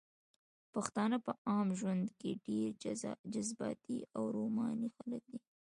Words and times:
پښتانه 0.73 1.17
په 1.25 1.31
عام 1.49 1.67
ژوند 1.79 2.03
کښې 2.19 2.31
ډېر 2.47 2.69
جذباتي 3.33 3.97
او 4.17 4.23
روماني 4.37 4.89
خلق 4.97 5.23
دي 5.31 5.39